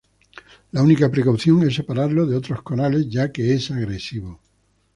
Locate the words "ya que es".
3.07-3.69